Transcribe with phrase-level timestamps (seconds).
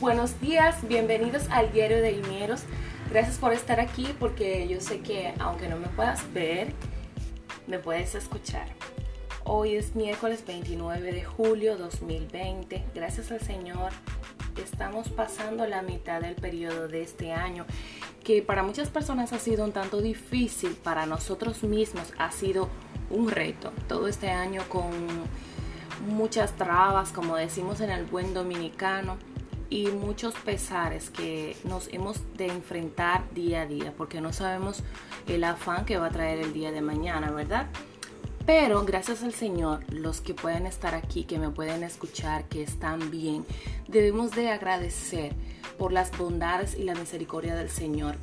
[0.00, 2.62] Buenos días, bienvenidos al diario de Inieros.
[3.10, 6.72] Gracias por estar aquí porque yo sé que aunque no me puedas ver,
[7.66, 8.68] me puedes escuchar.
[9.42, 12.84] Hoy es miércoles 29 de julio 2020.
[12.94, 13.90] Gracias al Señor
[14.62, 17.64] estamos pasando la mitad del periodo de este año
[18.22, 22.68] que para muchas personas ha sido un tanto difícil, para nosotros mismos ha sido
[23.10, 23.72] un reto.
[23.88, 24.90] Todo este año con
[26.06, 29.16] muchas trabas, como decimos en el buen dominicano,
[29.70, 34.82] y muchos pesares que nos hemos de enfrentar día a día, porque no sabemos
[35.26, 37.66] el afán que va a traer el día de mañana, ¿verdad?
[38.46, 43.10] Pero gracias al Señor, los que pueden estar aquí, que me pueden escuchar, que están
[43.10, 43.44] bien,
[43.88, 45.34] debemos de agradecer
[45.76, 48.16] por las bondades y la misericordia del Señor.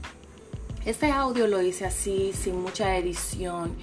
[0.83, 3.75] Este audio lo hice así, sin mucha edición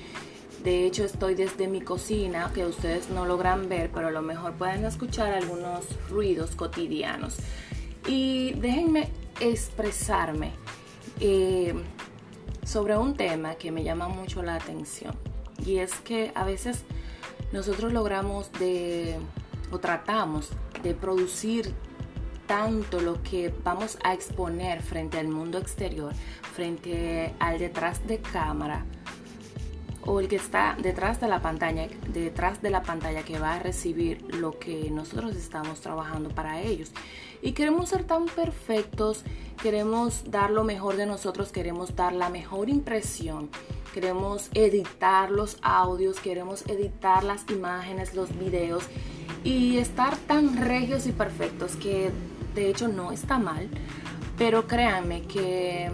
[0.62, 4.52] de hecho, estoy desde mi cocina, que ustedes no logran ver, pero a lo mejor
[4.52, 7.36] pueden escuchar algunos ruidos cotidianos.
[8.06, 9.08] Y déjenme
[9.40, 10.52] expresarme
[11.20, 11.74] eh,
[12.64, 15.14] sobre un tema que me llama mucho la atención.
[15.66, 16.84] Y es que a veces
[17.52, 19.18] nosotros logramos de,
[19.72, 20.50] o tratamos
[20.82, 21.74] de producir
[22.46, 26.12] tanto lo que vamos a exponer frente al mundo exterior,
[26.54, 28.84] frente al detrás de cámara,
[30.12, 33.58] o el que está detrás de la pantalla, detrás de la pantalla que va a
[33.58, 36.92] recibir lo que nosotros estamos trabajando para ellos.
[37.40, 39.24] Y queremos ser tan perfectos,
[39.62, 43.48] queremos dar lo mejor de nosotros, queremos dar la mejor impresión,
[43.94, 48.84] queremos editar los audios, queremos editar las imágenes, los videos
[49.44, 52.10] y estar tan regios y perfectos que
[52.54, 53.70] de hecho no está mal,
[54.36, 55.90] pero créanme que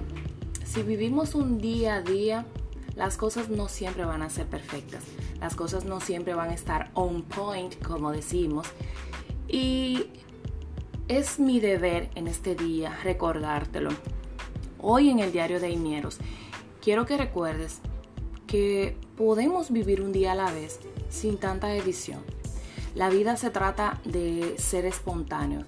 [0.64, 2.46] si vivimos un día a día,
[2.98, 5.04] las cosas no siempre van a ser perfectas,
[5.41, 8.66] las cosas no siempre van a estar on point, como decimos.
[9.46, 10.06] Y
[11.06, 13.90] es mi deber en este día recordártelo.
[14.80, 16.18] Hoy en el diario de Imieros,
[16.83, 17.78] quiero que recuerdes
[18.48, 22.20] que podemos vivir un día a la vez sin tanta edición.
[22.96, 25.64] La vida se trata de ser espontáneo,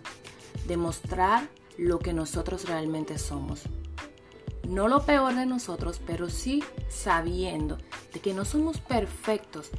[0.67, 3.63] de mostrar lo que nosotros realmente somos
[4.71, 7.77] no lo peor de nosotros, pero sí sabiendo
[8.13, 9.71] de que no somos perfectos.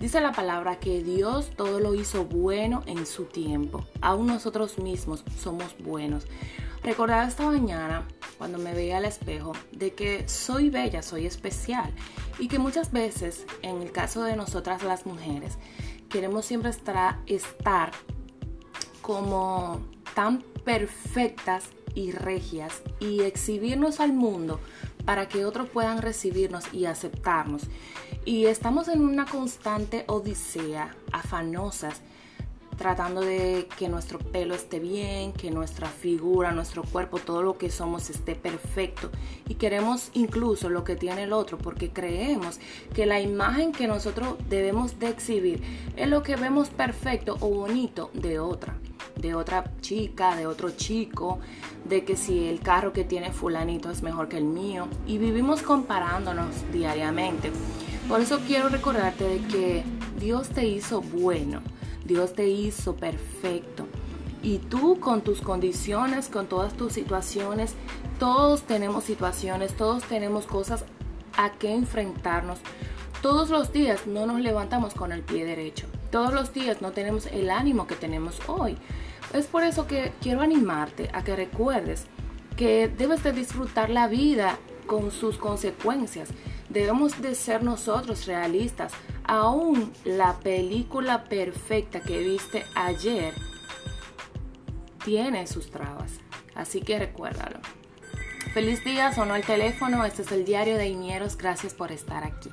[0.00, 3.84] Dice la palabra que Dios todo lo hizo bueno en su tiempo.
[4.00, 6.26] Aún nosotros mismos somos buenos.
[6.82, 11.92] Recordaba esta mañana cuando me veía al espejo de que soy bella, soy especial
[12.38, 15.58] y que muchas veces, en el caso de nosotras las mujeres,
[16.08, 17.90] queremos siempre estar, estar
[19.02, 19.82] como
[20.14, 21.64] tan perfectas
[21.98, 24.60] y regias y exhibirnos al mundo
[25.04, 27.62] para que otros puedan recibirnos y aceptarnos.
[28.24, 32.00] Y estamos en una constante odisea, afanosas,
[32.76, 37.68] tratando de que nuestro pelo esté bien, que nuestra figura, nuestro cuerpo, todo lo que
[37.68, 39.10] somos esté perfecto.
[39.48, 42.60] Y queremos incluso lo que tiene el otro, porque creemos
[42.94, 45.62] que la imagen que nosotros debemos de exhibir
[45.96, 48.76] es lo que vemos perfecto o bonito de otra
[49.18, 51.38] de otra chica, de otro chico,
[51.84, 55.62] de que si el carro que tiene fulanito es mejor que el mío y vivimos
[55.62, 57.50] comparándonos diariamente.
[58.08, 59.84] Por eso quiero recordarte de que
[60.18, 61.60] Dios te hizo bueno,
[62.04, 63.86] Dios te hizo perfecto.
[64.42, 67.74] Y tú con tus condiciones, con todas tus situaciones,
[68.18, 70.84] todos tenemos situaciones, todos tenemos cosas
[71.36, 72.58] a que enfrentarnos.
[73.20, 75.86] Todos los días no nos levantamos con el pie derecho.
[76.10, 78.76] Todos los días no tenemos el ánimo que tenemos hoy.
[79.32, 82.06] Es por eso que quiero animarte a que recuerdes
[82.56, 86.30] que debes de disfrutar la vida con sus consecuencias.
[86.68, 88.92] Debemos de ser nosotros realistas.
[89.24, 93.32] Aún la película perfecta que viste ayer
[95.04, 96.14] tiene sus trabas.
[96.54, 97.60] Así que recuérdalo.
[98.54, 100.04] Feliz día, sonó el teléfono.
[100.04, 101.36] Este es el diario de Inieros.
[101.36, 102.50] Gracias por estar aquí.